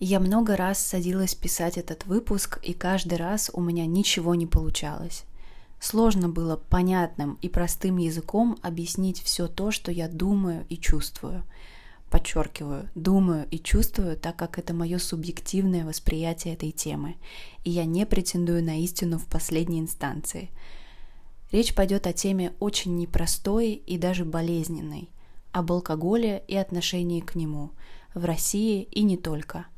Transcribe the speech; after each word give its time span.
Я 0.00 0.18
много 0.18 0.56
раз 0.56 0.84
садилась 0.84 1.34
писать 1.34 1.78
этот 1.78 2.04
выпуск, 2.06 2.58
и 2.62 2.72
каждый 2.72 3.16
раз 3.16 3.50
у 3.52 3.60
меня 3.60 3.86
ничего 3.86 4.34
не 4.34 4.46
получалось. 4.46 5.24
Сложно 5.80 6.28
было 6.28 6.56
понятным 6.56 7.38
и 7.42 7.48
простым 7.48 7.98
языком 7.98 8.58
объяснить 8.62 9.22
все 9.22 9.46
то, 9.46 9.70
что 9.70 9.92
я 9.92 10.08
думаю 10.08 10.66
и 10.68 10.78
чувствую. 10.78 11.44
Подчеркиваю, 12.10 12.88
думаю 12.94 13.46
и 13.50 13.58
чувствую, 13.58 14.16
так 14.16 14.36
как 14.36 14.58
это 14.58 14.74
мое 14.74 14.98
субъективное 14.98 15.84
восприятие 15.84 16.54
этой 16.54 16.72
темы, 16.72 17.16
и 17.64 17.70
я 17.70 17.84
не 17.84 18.04
претендую 18.04 18.64
на 18.64 18.80
истину 18.82 19.18
в 19.18 19.26
последней 19.26 19.80
инстанции. 19.80 20.50
Речь 21.52 21.74
пойдет 21.74 22.06
о 22.08 22.12
теме 22.12 22.52
очень 22.58 22.96
непростой 22.96 23.72
и 23.72 23.96
даже 23.96 24.24
болезненной, 24.24 25.08
об 25.52 25.70
алкоголе 25.70 26.42
и 26.48 26.56
отношении 26.56 27.20
к 27.20 27.36
нему, 27.36 27.70
в 28.12 28.24
России 28.24 28.82
и 28.90 29.02
не 29.02 29.16
только– 29.16 29.66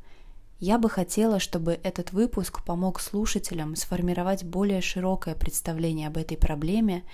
я 0.59 0.79
бы 0.79 0.89
хотела, 0.89 1.39
чтобы 1.39 1.79
этот 1.83 2.13
выпуск 2.13 2.65
помог 2.65 3.01
слушателям 3.01 3.77
сформировать 3.77 4.45
более 4.45 4.81
широкое 4.81 5.35
представление 5.35 6.09
об 6.09 6.17
этой 6.17 6.37
проблеме 6.37 7.05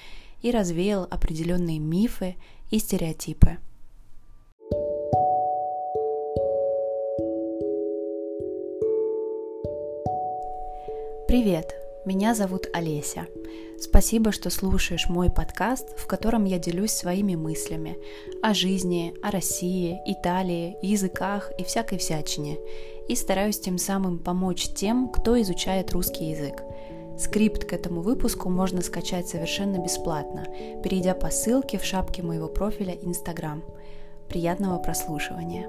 и 0.42 0.50
развеял 0.50 1.06
определенные 1.10 1.78
мифы 1.78 2.36
и 2.70 2.78
стереотипы. 2.78 3.58
Привет! 11.26 11.81
Меня 12.04 12.34
зовут 12.34 12.66
Олеся. 12.72 13.28
Спасибо, 13.78 14.32
что 14.32 14.50
слушаешь 14.50 15.08
мой 15.08 15.30
подкаст, 15.30 15.96
в 15.96 16.08
котором 16.08 16.44
я 16.44 16.58
делюсь 16.58 16.90
своими 16.90 17.36
мыслями 17.36 17.96
о 18.42 18.54
жизни, 18.54 19.14
о 19.22 19.30
России, 19.30 20.00
Италии, 20.06 20.76
языках 20.82 21.52
и 21.58 21.62
всякой 21.62 21.98
всячине, 21.98 22.58
и 23.08 23.14
стараюсь 23.14 23.60
тем 23.60 23.78
самым 23.78 24.18
помочь 24.18 24.68
тем, 24.74 25.10
кто 25.10 25.40
изучает 25.42 25.92
русский 25.92 26.30
язык. 26.30 26.64
Скрипт 27.16 27.66
к 27.66 27.72
этому 27.72 28.00
выпуску 28.00 28.50
можно 28.50 28.82
скачать 28.82 29.28
совершенно 29.28 29.78
бесплатно, 29.78 30.46
перейдя 30.82 31.14
по 31.14 31.30
ссылке 31.30 31.78
в 31.78 31.84
шапке 31.84 32.24
моего 32.24 32.48
профиля 32.48 32.94
Instagram. 32.94 33.62
Приятного 34.28 34.78
прослушивания! 34.78 35.68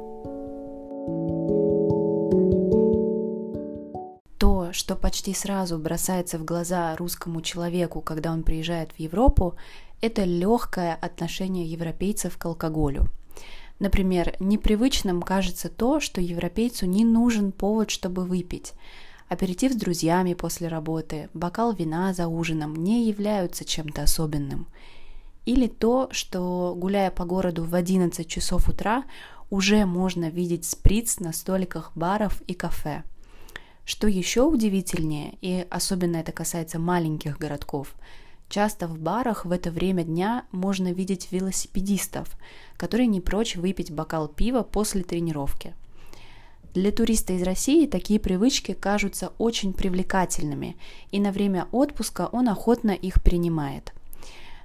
Что 4.73 4.95
почти 4.95 5.33
сразу 5.33 5.77
бросается 5.77 6.37
в 6.37 6.45
глаза 6.45 6.95
русскому 6.95 7.41
человеку, 7.41 8.01
когда 8.01 8.31
он 8.31 8.43
приезжает 8.43 8.91
в 8.91 8.99
Европу, 8.99 9.55
это 10.01 10.23
легкое 10.25 10.95
отношение 10.95 11.65
европейцев 11.65 12.37
к 12.37 12.45
алкоголю. 12.45 13.07
Например, 13.79 14.35
непривычным 14.39 15.21
кажется 15.21 15.69
то, 15.69 15.99
что 15.99 16.21
европейцу 16.21 16.85
не 16.85 17.05
нужен 17.05 17.51
повод, 17.51 17.89
чтобы 17.89 18.25
выпить. 18.25 18.73
Аперитив 19.29 19.73
с 19.73 19.75
друзьями 19.75 20.33
после 20.33 20.67
работы, 20.67 21.29
бокал 21.33 21.73
вина 21.73 22.13
за 22.13 22.27
ужином 22.27 22.75
не 22.75 23.07
являются 23.07 23.65
чем-то 23.65 24.03
особенным. 24.03 24.67
Или 25.45 25.67
то, 25.67 26.09
что, 26.11 26.75
гуляя 26.77 27.11
по 27.11 27.25
городу 27.25 27.63
в 27.63 27.75
11 27.75 28.27
часов 28.27 28.69
утра, 28.69 29.05
уже 29.49 29.85
можно 29.85 30.29
видеть 30.29 30.65
сприц 30.65 31.19
на 31.19 31.33
столиках 31.33 31.91
баров 31.95 32.41
и 32.47 32.53
кафе– 32.53 33.03
что 33.85 34.07
еще 34.07 34.43
удивительнее, 34.43 35.37
и 35.41 35.65
особенно 35.69 36.17
это 36.17 36.31
касается 36.31 36.79
маленьких 36.79 37.37
городков, 37.37 37.93
часто 38.49 38.87
в 38.87 38.97
барах 38.97 39.45
в 39.45 39.51
это 39.51 39.71
время 39.71 40.03
дня 40.03 40.45
можно 40.51 40.91
видеть 40.91 41.29
велосипедистов, 41.31 42.37
которые 42.77 43.07
не 43.07 43.21
прочь 43.21 43.55
выпить 43.55 43.91
бокал 43.91 44.27
пива 44.27 44.63
после 44.63 45.03
тренировки. 45.03 45.73
Для 46.73 46.91
туриста 46.91 47.33
из 47.33 47.43
России 47.43 47.85
такие 47.85 48.19
привычки 48.19 48.73
кажутся 48.73 49.31
очень 49.37 49.73
привлекательными, 49.73 50.75
и 51.11 51.19
на 51.19 51.31
время 51.31 51.67
отпуска 51.71 52.29
он 52.31 52.49
охотно 52.49 52.91
их 52.91 53.21
принимает. 53.21 53.93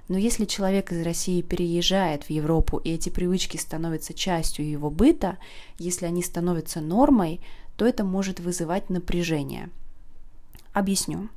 Но 0.07 0.17
если 0.17 0.45
человек 0.45 0.91
из 0.91 1.03
России 1.03 1.43
переезжает 1.43 2.23
в 2.23 2.31
Европу, 2.31 2.77
и 2.77 2.89
эти 2.89 3.09
привычки 3.09 3.57
становятся 3.57 4.15
частью 4.15 4.67
его 4.67 4.89
быта, 4.89 5.37
если 5.77 6.07
они 6.07 6.23
становятся 6.23 6.81
нормой, 6.81 7.41
то 7.79 7.87
это 7.87 8.03
может 8.03 8.41
вызывать 8.41 8.89
напряжение. 8.89 9.69
Объясню. 10.73 11.29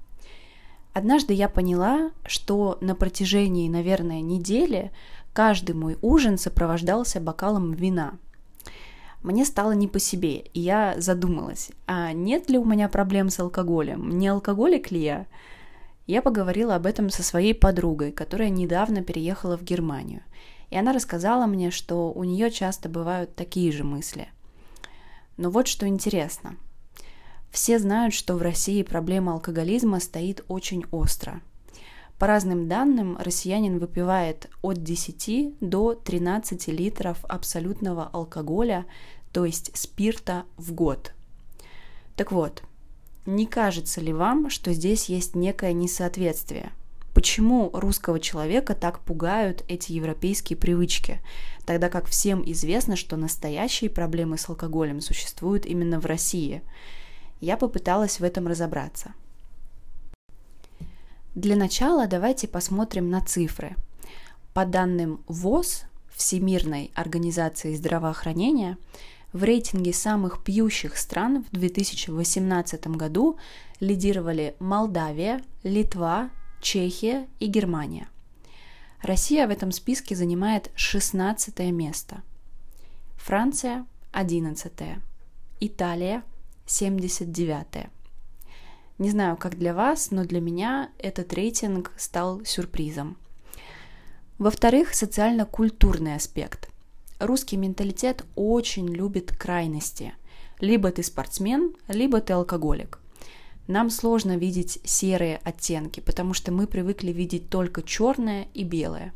Однажды 0.93 1.35
я 1.35 1.49
поняла, 1.49 2.11
что 2.27 2.79
на 2.81 2.97
протяжении, 2.97 3.69
наверное, 3.69 4.23
недели 4.23 4.91
каждый 5.33 5.77
мой 5.77 5.99
ужин 6.03 6.39
сопровождался 6.39 7.21
бокалом 7.21 7.71
вина. 7.71 8.15
Мне 9.23 9.45
стало 9.45 9.71
не 9.71 9.87
по 9.87 10.01
себе, 10.01 10.39
и 10.39 10.59
я 10.59 10.97
задумалась, 10.99 11.71
а 11.87 12.13
нет 12.13 12.51
ли 12.51 12.59
у 12.59 12.65
меня 12.65 12.89
проблем 12.89 13.31
с 13.31 13.39
алкоголем? 13.39 14.19
Не 14.19 14.27
алкоголик 14.27 14.91
ли 14.91 15.01
я? 15.01 15.27
Я 16.09 16.23
поговорила 16.23 16.75
об 16.75 16.87
этом 16.87 17.11
со 17.11 17.23
своей 17.23 17.55
подругой, 17.55 18.11
которая 18.11 18.49
недавно 18.49 19.05
переехала 19.05 19.57
в 19.57 19.63
Германию. 19.63 20.23
И 20.71 20.77
она 20.77 20.93
рассказала 20.93 21.47
мне, 21.47 21.71
что 21.71 22.11
у 22.11 22.25
нее 22.25 22.51
часто 22.51 22.89
бывают 22.89 23.33
такие 23.37 23.71
же 23.71 23.85
мысли– 23.85 24.27
но 25.37 25.51
вот 25.51 25.67
что 25.67 25.87
интересно. 25.87 26.57
Все 27.51 27.79
знают, 27.79 28.15
что 28.15 28.37
в 28.37 28.43
России 28.43 28.83
проблема 28.83 29.35
алкоголизма 29.35 30.01
стоит 30.01 30.45
очень 30.49 30.85
остро. 30.91 31.41
По 32.19 32.27
разным 32.27 32.69
данным, 32.69 33.19
россиянин 33.19 33.79
выпивает 33.79 34.49
от 34.63 34.83
10 34.83 35.59
до 35.61 35.95
13 35.95 36.69
литров 36.69 37.25
абсолютного 37.25 38.09
алкоголя, 38.13 38.87
то 39.33 39.45
есть 39.45 39.77
спирта 39.77 40.45
в 40.57 40.73
год. 40.73 41.13
Так 42.17 42.33
вот, 42.33 42.63
не 43.27 43.47
кажется 43.47 44.01
ли 44.01 44.13
вам, 44.13 44.51
что 44.51 44.73
здесь 44.73 45.07
есть 45.07 45.35
некое 45.35 45.73
несоответствие– 45.73 46.73
Почему 47.23 47.71
русского 47.73 48.19
человека 48.19 48.75
так 48.75 48.99
пугают 48.99 49.65
эти 49.69 49.93
европейские 49.93 50.57
привычки, 50.57 51.21
тогда 51.65 51.89
как 51.89 52.07
всем 52.07 52.43
известно, 52.51 52.97
что 52.97 53.17
настоящие 53.17 53.91
проблемы 53.91 54.39
с 54.39 54.49
алкоголем 54.49 55.01
существуют 55.01 55.65
именно 55.65 56.01
в 56.01 56.07
России? 56.07 56.63
Я 57.41 57.57
попыталась 57.57 58.19
в 58.19 58.25
этом 58.25 58.49
разобраться. 58.49 59.13
Для 61.37 61.55
начала 61.55 62.09
давайте 62.09 62.49
посмотрим 62.49 63.09
на 63.09 63.21
цифры. 63.21 63.77
По 64.53 64.67
данным 64.67 65.23
ВОЗ, 65.29 65.85
Всемирной 66.13 66.91
организации 66.97 67.77
здравоохранения, 67.77 68.79
в 69.33 69.45
рейтинге 69.45 69.93
самых 69.93 70.43
пьющих 70.43 70.97
стран 70.97 71.45
в 71.53 71.57
2018 71.57 72.85
году 72.89 73.39
лидировали 73.79 74.57
Молдавия, 74.59 75.41
Литва, 75.63 76.31
Чехия 76.63 77.29
и 77.41 77.47
Германия. 77.49 78.09
Россия 79.03 79.49
в 79.49 79.51
этом 79.51 79.73
списке 79.73 80.15
занимает 80.15 80.71
16 80.77 81.59
место. 81.73 82.23
Франция– 83.17 83.85
11. 84.13 84.73
Италия– 85.59 86.23
79. 86.67 87.91
Не 88.99 89.11
знаю, 89.11 89.37
как 89.37 89.59
для 89.59 89.75
вас, 89.75 90.13
но 90.13 90.25
для 90.25 90.41
меня 90.41 90.91
этот 90.99 91.33
рейтинг 91.33 91.91
стал 91.97 92.45
сюрпризом. 92.45 93.17
Во-вторых, 94.39 94.95
социально-культурный 94.95 96.15
аспект. 96.15 96.71
Русский 97.19 97.57
менталитет 97.57 98.25
очень 98.37 98.87
любит 98.87 99.37
крайности. 99.37 100.15
Либо 100.61 100.93
ты 100.93 101.03
спортсмен, 101.03 101.75
либо 101.89 102.21
ты 102.21 102.35
алкоголик. 102.35 103.02
Нам 103.67 103.91
сложно 103.91 104.37
видеть 104.37 104.81
серые 104.85 105.41
оттенки, 105.45 106.01
потому 106.01 106.35
что 106.35 106.53
мы 106.53 106.67
привыкли 106.67 107.13
видеть 107.13 107.49
только 107.49 107.83
черное 107.83 108.49
и 108.55 108.65
белое. 108.65 109.13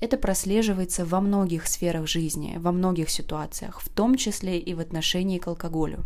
Это 0.00 0.16
прослеживается 0.16 1.04
во 1.04 1.20
многих 1.20 1.66
сферах 1.66 2.06
жизни, 2.06 2.56
во 2.58 2.72
многих 2.72 3.10
ситуациях, 3.10 3.80
в 3.80 3.88
том 3.88 4.16
числе 4.16 4.58
и 4.58 4.74
в 4.74 4.80
отношении 4.80 5.38
к 5.38 5.48
алкоголю. 5.48 6.04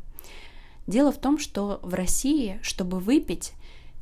Дело 0.87 1.13
в 1.13 1.19
том, 1.19 1.39
что 1.39 1.79
в 1.83 1.95
России, 1.95 2.59
чтобы 2.63 2.99
выпить, 2.99 3.53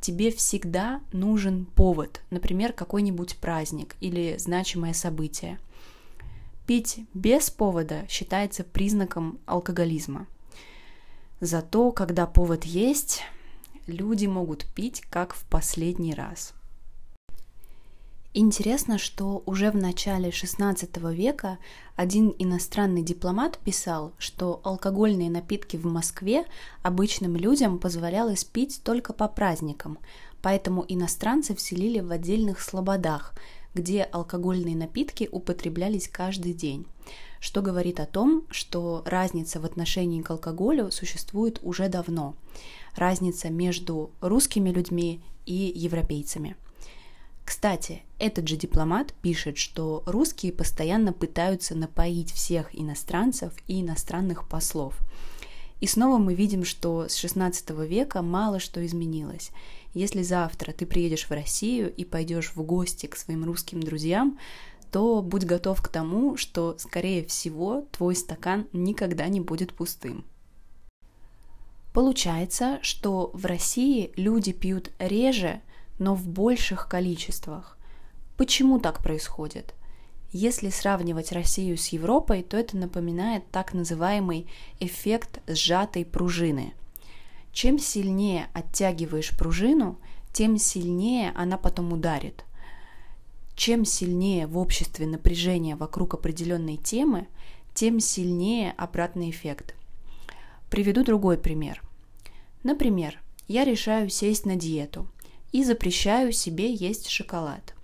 тебе 0.01 0.31
всегда 0.31 1.01
нужен 1.13 1.67
повод, 1.67 2.23
например, 2.31 2.73
какой-нибудь 2.73 3.37
праздник 3.37 3.97
или 4.01 4.37
значимое 4.39 4.95
событие. 4.95 5.59
Пить 6.67 7.01
без 7.13 7.51
повода 7.51 8.07
считается 8.09 8.65
признаком 8.65 9.39
алкоголизма. 9.45 10.27
Зато, 11.41 11.91
когда 11.91 12.27
повод 12.27 12.65
есть, 12.65 13.23
люди 13.87 14.27
могут 14.27 14.65
пить 14.67 15.03
как 15.11 15.35
в 15.35 15.45
последний 15.45 16.15
раз. 16.15 16.55
Интересно, 18.33 18.97
что 18.97 19.43
уже 19.45 19.73
в 19.73 19.77
начале 19.77 20.31
XVI 20.31 21.13
века 21.13 21.59
один 21.97 22.33
иностранный 22.39 23.03
дипломат 23.03 23.59
писал, 23.59 24.13
что 24.19 24.61
алкогольные 24.63 25.29
напитки 25.29 25.77
в 25.77 25.85
Москве 25.87 26.45
обычным 26.85 27.35
людям 27.35 27.81
позволялось 27.81 28.45
пить 28.45 28.83
только 28.85 29.13
по 29.13 29.27
праздникам, 29.27 29.99
поэтому 30.43 30.85
иностранцы 30.87 31.57
вселили 31.57 31.99
в 31.99 32.13
отдельных 32.13 32.61
слободах, 32.61 33.35
где 33.75 34.05
алкогольные 34.05 34.77
напитки 34.77 35.29
употреблялись 35.33 36.09
каждый 36.09 36.53
день, 36.53 36.87
что 37.41 37.63
говорит 37.63 37.99
о 37.99 38.07
том, 38.07 38.45
что 38.53 39.03
разница 39.07 39.59
в 39.59 39.65
отношении 39.65 40.23
к 40.23 40.31
алкоголю 40.31 40.93
существует 40.93 41.59
уже 41.63 41.89
давно. 41.89 42.37
Разница 42.97 43.51
между 43.51 44.11
русскими 44.21 44.71
людьми 44.71 45.21
и 45.47 45.73
европейцами. 45.75 46.57
Кстати, 47.45 48.03
этот 48.19 48.47
же 48.47 48.57
дипломат 48.57 49.13
пишет, 49.23 49.59
что 49.59 50.03
русские 50.07 50.53
постоянно 50.53 51.13
пытаются 51.13 51.75
напоить 51.75 52.31
всех 52.33 52.69
иностранцев 52.79 53.53
и 53.67 53.81
иностранных 53.81 54.49
послов. 54.49 54.97
И 55.81 55.87
снова 55.87 56.19
мы 56.19 56.35
видим, 56.35 56.65
что 56.65 57.09
с 57.09 57.17
16 57.17 57.71
века 57.71 58.23
мало 58.23 58.61
что 58.61 58.85
изменилось. 58.85 59.51
Если 59.95 60.23
завтра 60.23 60.73
ты 60.73 60.87
приедешь 60.87 61.27
в 61.27 61.33
Россию 61.33 61.93
и 61.93 62.05
пойдешь 62.05 62.53
в 62.55 62.63
гости 62.63 63.07
к 63.07 63.17
своим 63.17 63.45
русским 63.45 63.83
друзьям, 63.83 64.39
то 64.93 65.23
будь 65.23 65.45
готов 65.45 65.81
к 65.83 65.89
тому, 65.89 66.37
что, 66.37 66.77
скорее 66.79 67.25
всего, 67.25 67.87
твой 67.93 68.15
стакан 68.15 68.67
никогда 68.73 69.27
не 69.29 69.41
будет 69.41 69.73
пустым. 69.73 70.25
Получается, 71.93 72.79
что 72.83 73.31
в 73.35 73.47
России 73.47 74.13
люди 74.17 74.53
пьют 74.53 74.91
реже, 74.99 75.61
но 75.99 76.15
в 76.15 76.29
больших 76.29 76.89
количествах. 76.89 77.77
Почему 78.37 78.79
так 78.79 79.03
происходит? 79.03 79.75
Если 80.33 80.71
сравнивать 80.71 81.33
Россию 81.33 81.77
с 81.77 81.89
Европой, 81.89 82.43
то 82.45 82.57
это 82.57 82.77
напоминает 82.77 83.43
так 83.51 83.75
называемый 83.75 84.47
эффект 84.79 85.41
сжатой 85.49 86.05
пружины. 86.05 86.73
Чем 87.53 87.81
сильнее 87.81 88.49
оттягиваешь 88.53 89.37
пружину, 89.37 89.99
тем 90.33 90.57
сильнее 90.57 91.33
она 91.35 91.59
потом 91.59 91.93
ударит. 91.93 92.45
Чем 93.57 93.85
сильнее 93.85 94.47
в 94.47 94.57
обществе 94.57 95.07
напряжение 95.07 95.75
вокруг 95.75 96.15
определенной 96.15 96.77
темы, 96.77 97.27
тем 97.75 97.99
сильнее 97.99 98.73
обратный 98.79 99.31
эффект. 99.31 99.75
Приведу 100.71 101.03
другой 101.03 101.37
пример. 101.37 101.83
Например, 102.63 103.21
я 103.49 103.65
решаю 103.65 104.09
сесть 104.09 104.47
на 104.47 104.55
диету 104.55 105.09
и 105.51 105.65
запрещаю 105.65 106.33
себе 106.33 106.73
есть 106.73 107.09
шоколад. 107.09 107.75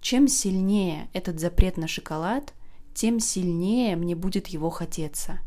Чем 0.00 0.26
сильнее 0.26 1.10
этот 1.12 1.38
запрет 1.38 1.76
на 1.76 1.86
шоколад, 1.86 2.54
тем 2.94 3.20
сильнее 3.20 3.96
мне 3.96 4.16
будет 4.16 4.46
его 4.46 4.70
хотеться, 4.70 5.40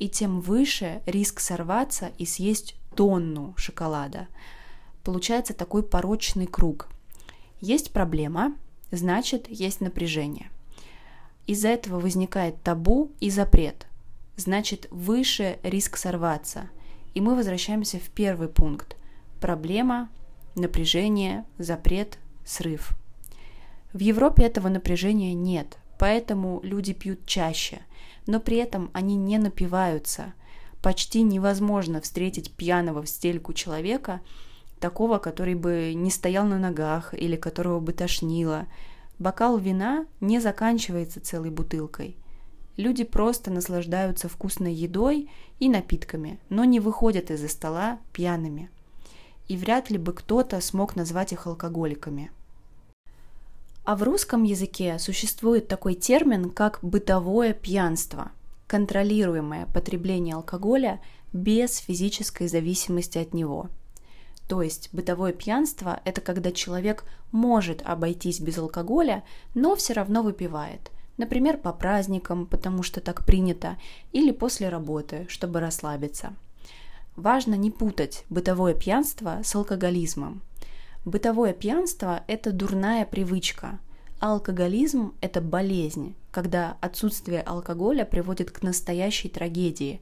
и 0.00 0.08
тем 0.08 0.40
выше 0.40 1.00
риск 1.06 1.38
сорваться 1.38 2.10
и 2.18 2.26
съесть 2.26 2.74
тонну 2.96 3.54
шоколада. 3.56 4.26
Получается 5.04 5.54
такой 5.54 5.84
порочный 5.84 6.46
круг. 6.46 6.88
Есть 7.60 7.92
проблема, 7.92 8.56
значит 8.90 9.48
есть 9.48 9.80
напряжение. 9.80 10.50
Из-за 11.46 11.68
этого 11.68 12.00
возникает 12.00 12.60
табу 12.62 13.12
и 13.20 13.30
запрет. 13.30 13.86
Значит, 14.36 14.86
выше 14.90 15.58
риск 15.62 15.96
сорваться. 15.96 16.68
И 17.14 17.20
мы 17.20 17.34
возвращаемся 17.34 17.98
в 17.98 18.10
первый 18.10 18.48
пункт. 18.48 18.96
Проблема, 19.40 20.10
напряжение, 20.54 21.44
запрет, 21.58 22.18
срыв. 22.44 22.90
В 23.94 24.00
Европе 24.00 24.44
этого 24.44 24.68
напряжения 24.68 25.32
нет, 25.32 25.78
поэтому 25.98 26.60
люди 26.62 26.92
пьют 26.92 27.24
чаще, 27.24 27.80
но 28.26 28.40
при 28.40 28.58
этом 28.58 28.90
они 28.92 29.16
не 29.16 29.38
напиваются. 29.38 30.34
Почти 30.82 31.22
невозможно 31.22 32.02
встретить 32.02 32.52
пьяного 32.52 33.02
в 33.02 33.08
стельку 33.08 33.54
человека, 33.54 34.20
такого, 34.80 35.16
который 35.16 35.54
бы 35.54 35.94
не 35.94 36.10
стоял 36.10 36.44
на 36.44 36.58
ногах 36.58 37.14
или 37.14 37.36
которого 37.36 37.80
бы 37.80 37.94
тошнило. 37.94 38.66
Бокал 39.18 39.56
вина 39.56 40.04
не 40.20 40.40
заканчивается 40.40 41.22
целой 41.22 41.48
бутылкой. 41.48 42.16
Люди 42.76 43.04
просто 43.04 43.50
наслаждаются 43.50 44.28
вкусной 44.28 44.74
едой 44.74 45.30
и 45.58 45.68
напитками, 45.68 46.38
но 46.48 46.64
не 46.64 46.80
выходят 46.80 47.30
из-за 47.30 47.48
стола 47.48 47.98
пьяными. 48.12 48.70
И 49.48 49.56
вряд 49.56 49.90
ли 49.90 49.98
бы 49.98 50.12
кто-то 50.12 50.60
смог 50.60 50.96
назвать 50.96 51.32
их 51.32 51.46
алкоголиками– 51.46 52.30
а 53.86 53.94
в 53.94 54.02
русском 54.02 54.42
языке 54.42 54.98
существует 54.98 55.68
такой 55.68 55.94
термин, 55.94 56.50
как 56.50 56.80
бытовое 56.82 57.54
пьянство, 57.54 58.32
контролируемое 58.66 59.66
потребление 59.66 60.34
алкоголя 60.34 61.00
без 61.32 61.76
физической 61.76 62.48
зависимости 62.48 63.18
от 63.18 63.32
него. 63.32 63.68
То 64.48 64.60
есть 64.60 64.88
бытовое 64.92 65.32
пьянство– 65.32 66.00
это 66.04 66.20
когда 66.20 66.50
человек 66.50 67.04
может 67.30 67.80
обойтись 67.84 68.40
без 68.40 68.58
алкоголя, 68.58 69.22
но 69.54 69.76
все 69.76 69.92
равно 69.92 70.24
выпивает. 70.24 70.90
Например, 71.16 71.56
по 71.56 71.72
праздникам, 71.72 72.46
потому 72.46 72.82
что 72.82 73.00
так 73.00 73.24
принято, 73.24 73.76
или 74.12 74.30
после 74.30 74.68
работы, 74.68 75.26
чтобы 75.28 75.60
расслабиться. 75.60 76.34
Важно 77.16 77.54
не 77.54 77.70
путать 77.70 78.24
бытовое 78.28 78.74
пьянство 78.74 79.40
с 79.42 79.54
алкоголизмом– 79.54 80.42
Бытовое 81.06 81.52
пьянство– 81.52 82.24
это 82.26 82.50
дурная 82.50 83.06
привычка, 83.06 83.78
а 84.18 84.32
алкоголизм– 84.32 85.14
это 85.20 85.40
болезнь, 85.40 86.16
когда 86.32 86.78
отсутствие 86.80 87.42
алкоголя 87.42 88.04
приводит 88.04 88.50
к 88.50 88.64
настоящей 88.64 89.28
трагедии. 89.28 90.00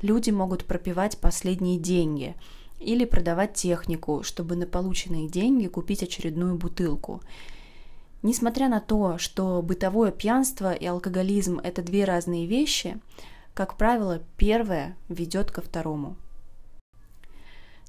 Люди 0.00 0.30
могут 0.30 0.64
пропивать 0.64 1.18
последние 1.18 1.78
деньги 1.78 2.34
или 2.80 3.04
продавать 3.04 3.52
технику, 3.52 4.22
чтобы 4.22 4.56
на 4.56 4.64
полученные 4.64 5.28
деньги 5.28 5.66
купить 5.66 6.02
очередную 6.02 6.54
бутылку. 6.54 7.20
Несмотря 8.22 8.68
на 8.68 8.80
то, 8.80 9.18
что 9.18 9.62
бытовое 9.62 10.10
пьянство 10.10 10.72
и 10.72 10.86
алкоголизм– 10.86 11.60
это 11.64 11.82
две 11.82 12.04
разные 12.04 12.46
вещи, 12.46 12.98
как 13.54 13.76
правило, 13.76 14.20
первое 14.36 14.96
ведет 15.08 15.50
ко 15.50 15.60
второму– 15.60 16.16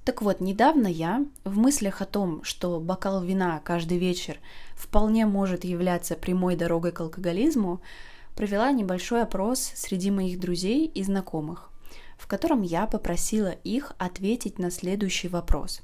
так 0.09 0.23
вот, 0.23 0.39
недавно 0.39 0.87
я, 0.87 1.23
в 1.43 1.59
мыслях 1.59 2.01
о 2.01 2.05
том, 2.05 2.43
что 2.43 2.79
бокал 2.79 3.21
вина 3.21 3.61
каждый 3.63 3.99
вечер 3.99 4.39
вполне 4.73 5.27
может 5.27 5.63
являться 5.63 6.15
прямой 6.15 6.55
дорогой 6.55 6.91
к 6.91 7.01
алкоголизму, 7.01 7.79
провела 8.35 8.71
небольшой 8.71 9.21
опрос 9.21 9.59
среди 9.59 10.09
моих 10.09 10.39
друзей 10.39 10.87
и 10.87 11.03
знакомых, 11.03 11.69
в 12.17 12.25
котором 12.25 12.63
я 12.63 12.87
попросила 12.87 13.51
их 13.63 13.93
ответить 13.99 14.57
на 14.57 14.71
следующий 14.71 15.27
вопрос. 15.27 15.81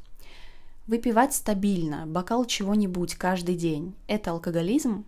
Выпивать 0.88 1.34
стабильно 1.34 2.06
бокал 2.06 2.46
чего-нибудь 2.46 3.16
каждый 3.16 3.56
день– 3.56 3.96
это 4.08 4.30
алкоголизм? 4.32 5.04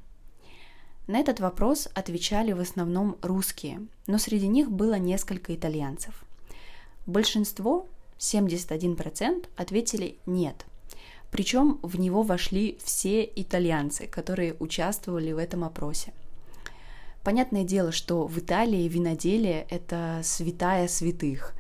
На 1.06 1.20
этот 1.20 1.40
вопрос 1.40 1.88
отвечали 1.94 2.52
в 2.52 2.60
основном 2.60 3.16
русские, 3.22 3.86
но 4.08 4.18
среди 4.18 4.48
них 4.48 4.72
было 4.72 4.96
несколько 4.96 5.54
итальянцев. 5.54 6.26
Большинство 7.06 7.88
71% 8.18 9.46
ответили 9.56 10.18
«нет». 10.26 10.66
Причем 11.30 11.78
в 11.84 12.00
него 12.00 12.24
вошли 12.24 12.80
все 12.84 13.24
итальянцы, 13.24 14.08
которые 14.08 14.56
участвовали 14.60 15.32
в 15.32 15.38
этом 15.38 15.64
опросе. 15.64 16.12
Понятное 17.24 17.64
дело, 17.64 17.92
что 17.92 18.26
в 18.26 18.40
Италии 18.40 18.88
виноделие– 18.88 19.68
это 19.70 20.22
святая 20.24 20.88
святых. 20.88 21.54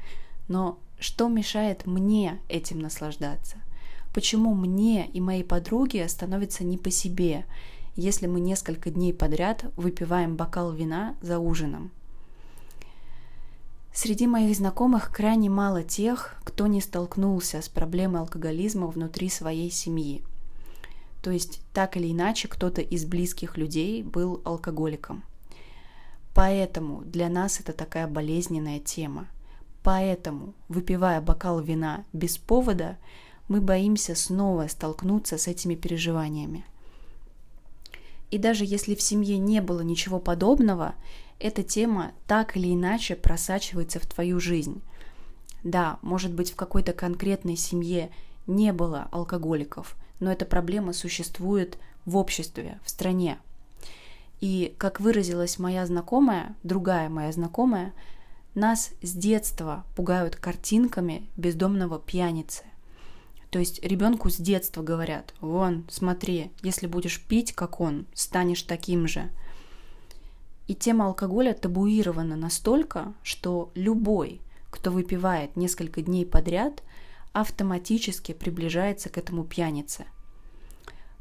Но 0.47 0.79
что 0.97 1.27
мешает 1.27 1.85
мне 1.85 2.39
этим 2.49 2.79
наслаждаться? 2.79 3.57
Почему 4.17 4.55
мне 4.55 5.05
и 5.05 5.21
моей 5.21 5.43
подруге 5.43 6.09
становится 6.09 6.63
не 6.63 6.79
по 6.79 6.89
себе, 6.89 7.45
если 7.95 8.25
мы 8.25 8.39
несколько 8.39 8.89
дней 8.89 9.13
подряд 9.13 9.65
выпиваем 9.75 10.35
бокал 10.35 10.71
вина 10.71 11.15
за 11.21 11.37
ужином? 11.37 11.91
Среди 13.93 14.25
моих 14.25 14.57
знакомых 14.57 15.11
крайне 15.15 15.51
мало 15.51 15.83
тех, 15.83 16.33
кто 16.43 16.65
не 16.65 16.81
столкнулся 16.81 17.61
с 17.61 17.69
проблемой 17.69 18.21
алкоголизма 18.21 18.87
внутри 18.87 19.29
своей 19.29 19.69
семьи. 19.69 20.23
То 21.21 21.29
есть 21.29 21.61
так 21.71 21.95
или 21.95 22.11
иначе 22.11 22.47
кто-то 22.47 22.81
из 22.81 23.05
близких 23.05 23.55
людей 23.55 24.01
был 24.01 24.41
алкоголиком. 24.45 25.23
Поэтому 26.33 27.03
для 27.03 27.29
нас 27.29 27.59
это 27.59 27.71
такая 27.71 28.07
болезненная 28.07 28.79
тема. 28.79 29.27
Поэтому, 29.83 30.55
выпивая 30.69 31.21
бокал 31.21 31.59
вина 31.59 32.03
без 32.13 32.39
повода, 32.39 32.97
мы 33.47 33.61
боимся 33.61 34.15
снова 34.15 34.67
столкнуться 34.67 35.37
с 35.37 35.47
этими 35.47 35.75
переживаниями. 35.75 36.65
И 38.29 38.37
даже 38.37 38.65
если 38.65 38.93
в 38.95 39.01
семье 39.01 39.37
не 39.37 39.61
было 39.61 39.81
ничего 39.81 40.19
подобного, 40.19 40.95
эта 41.39 41.63
тема 41.63 42.11
так 42.27 42.57
или 42.57 42.73
иначе 42.73 43.15
просачивается 43.15 43.99
в 43.99 44.05
твою 44.05 44.39
жизнь. 44.39 44.81
Да, 45.63 45.99
может 46.01 46.33
быть, 46.33 46.51
в 46.51 46.55
какой-то 46.55 46.93
конкретной 46.93 47.55
семье 47.55 48.09
не 48.47 48.73
было 48.73 49.07
алкоголиков, 49.11 49.95
но 50.19 50.31
эта 50.31 50.45
проблема 50.45 50.93
существует 50.93 51.77
в 52.05 52.17
обществе, 52.17 52.79
в 52.83 52.89
стране. 52.89 53.37
И, 54.39 54.75
как 54.77 54.99
выразилась 54.99 55.57
моя 55.57 55.85
знакомая, 55.85 56.55
другая 56.63 57.09
моя 57.09 57.31
знакомая, 57.31 57.93
нас 58.55 58.91
с 59.01 59.13
детства 59.13 59.85
пугают 59.95 60.35
картинками 60.35 61.29
бездомного 61.37 61.99
пьяницы. 61.99 62.63
То 63.57 63.61
есть 63.61 63.83
ребенку 63.83 64.29
с 64.29 64.37
детства 64.37 64.83
говорят, 64.83 65.33
вон, 65.41 65.83
смотри, 65.89 66.51
если 66.61 66.85
будешь 66.85 67.19
пить, 67.19 67.53
как 67.53 67.81
он, 67.81 68.05
станешь 68.13 68.61
таким 68.61 69.07
же– 69.07 69.31
И 70.67 70.75
тема 70.75 71.07
алкоголя 71.07 71.55
табуирована 71.55 72.35
настолько, 72.35 73.15
что 73.23 73.71
любой, 73.73 74.41
кто 74.69 74.91
выпивает 74.91 75.55
несколько 75.55 76.03
дней 76.03 76.23
подряд, 76.23 76.83
автоматически 77.33 78.33
приближается 78.33 79.09
к 79.09 79.17
этому 79.17 79.43
пьянице. 79.43 80.05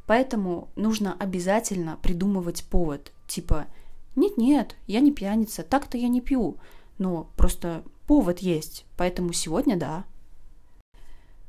Поэтому 0.07 0.69
нужно 0.77 1.17
обязательно 1.19 1.99
придумывать 2.03 2.65
повод, 2.65 3.13
типа 3.27 3.65
«нет-нет, 4.15 4.77
я 4.87 5.01
не 5.01 5.11
пьяница, 5.11 5.63
так-то 5.63 5.97
я 5.97 6.09
не 6.09 6.21
пью, 6.21 6.59
но 6.99 7.31
просто 7.39 7.83
повод 8.07 8.41
есть, 8.41 8.85
поэтому 8.99 9.33
сегодня 9.33 9.79
да». 9.79 10.05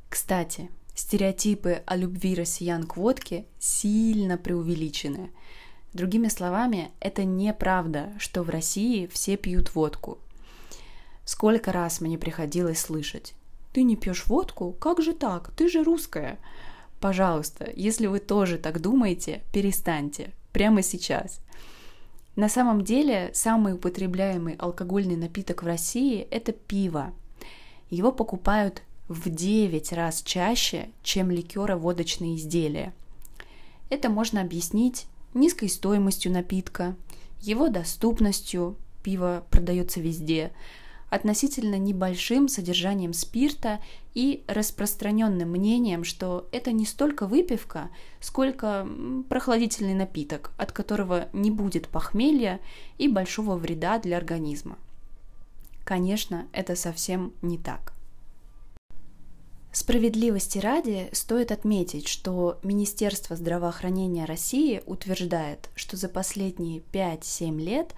Кстати, 0.08 0.70
стереотипы 0.98 1.84
о 1.86 1.94
любви 1.94 2.34
россиян 2.34 2.82
к 2.82 2.96
водке 2.96 3.44
сильно 3.60 4.36
преувеличены. 4.36 5.30
Другими 5.92 6.26
словами, 6.26 6.90
это 6.98 7.22
неправда, 7.22 8.12
что 8.18 8.42
в 8.42 8.50
России 8.50 9.06
все 9.06 9.36
пьют 9.36 9.76
водку. 9.76 10.18
Сколько 11.24 11.70
раз 11.70 12.00
мне 12.00 12.18
приходилось 12.18 12.80
слышать 12.80 13.34
«Ты 13.72 13.84
не 13.84 13.94
пьешь 13.94 14.26
водку? 14.26 14.72
Как 14.72 15.00
же 15.00 15.12
так? 15.12 15.52
Ты 15.52 15.68
же 15.68 15.84
русская!» 15.84 16.36
Пожалуйста, 16.98 17.70
если 17.76 18.08
вы 18.08 18.18
тоже 18.18 18.58
так 18.58 18.80
думаете, 18.80 19.42
перестаньте. 19.52 20.32
Прямо 20.52 20.82
сейчас. 20.82 21.38
На 22.34 22.48
самом 22.48 22.82
деле, 22.82 23.30
самый 23.34 23.74
употребляемый 23.74 24.56
алкогольный 24.56 25.14
напиток 25.14 25.62
в 25.62 25.66
России– 25.66 26.26
это 26.32 26.50
пиво. 26.50 27.12
Его 27.88 28.10
покупают 28.10 28.82
в 29.08 29.30
9 29.30 29.92
раз 29.92 30.22
чаще, 30.22 30.90
чем 31.02 31.30
ликеро-водочные 31.30 32.36
изделия. 32.36 32.92
Это 33.90 34.10
можно 34.10 34.40
объяснить 34.42 35.06
низкой 35.34 35.68
стоимостью 35.68 36.32
напитка, 36.32 36.94
его 37.40 37.68
доступностью, 37.68 38.76
пиво 39.02 39.44
продается 39.50 40.00
везде, 40.00 40.52
относительно 41.08 41.76
небольшим 41.76 42.48
содержанием 42.48 43.14
спирта 43.14 43.80
и 44.12 44.44
распространенным 44.46 45.50
мнением, 45.50 46.04
что 46.04 46.48
это 46.52 46.72
не 46.72 46.84
столько 46.84 47.26
выпивка, 47.26 47.88
сколько 48.20 48.86
прохладительный 49.28 49.94
напиток, 49.94 50.52
от 50.58 50.72
которого 50.72 51.28
не 51.32 51.50
будет 51.50 51.88
похмелья 51.88 52.60
и 52.98 53.08
большого 53.08 53.56
вреда 53.56 53.98
для 53.98 54.18
организма. 54.18 54.76
Конечно, 55.84 56.46
это 56.52 56.76
совсем 56.76 57.32
не 57.40 57.56
так. 57.56 57.94
Справедливости 59.70 60.58
ради 60.58 61.10
стоит 61.12 61.52
отметить, 61.52 62.08
что 62.08 62.58
Министерство 62.62 63.36
здравоохранения 63.36 64.24
России 64.24 64.82
утверждает, 64.86 65.68
что 65.74 65.96
за 65.96 66.08
последние 66.08 66.80
5-7 66.92 67.58
лет 67.58 67.94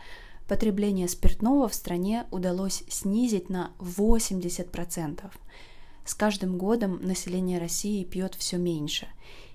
потребление 0.49 1.09
спиртного 1.09 1.69
в 1.69 1.75
стране 1.75 2.27
удалось 2.33 2.83
снизить 2.89 3.49
на 3.49 3.71
80%. 3.79 5.31
С 6.05 6.15
каждым 6.15 6.59
годом 6.59 7.01
население 7.03 7.61
России 7.61 8.03
пьет 8.03 8.35
все 8.35 8.57
меньше, 8.57 9.07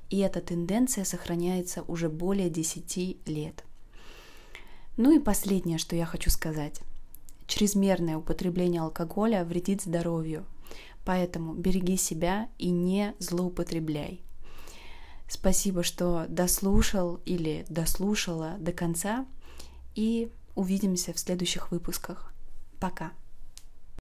и 0.10 0.19
эта 0.19 0.39
тенденция 0.39 1.03
сохраняется 1.03 1.84
уже 1.84 2.07
более 2.07 2.50
10 2.50 3.27
лет. 3.27 3.65
Ну 4.95 5.13
и 5.13 5.19
последнее, 5.19 5.77
что 5.77 5.98
я 5.98 6.05
хочу 6.05 6.29
сказать. 6.29 6.79
Чрезмерное 7.45 8.15
употребление 8.15 8.81
алкоголя 8.81 9.43
вредит 9.43 9.81
здоровью– 9.81 10.45
Поэтому 11.06 11.54
береги 11.54 11.98
себя 11.98 12.50
и 12.58 12.72
не 12.72 13.14
злоупотребляй. 13.20 14.22
Спасибо, 15.28 15.84
что 15.84 16.26
дослушал 16.28 17.22
или 17.26 17.66
дослушала 17.70 18.58
до 18.60 18.74
конца. 18.74 19.26
И 19.94 20.30
увидимся 20.56 21.14
в 21.14 21.20
следующих 21.20 21.72
выпусках. 21.72 22.34
Пока. 22.80 23.12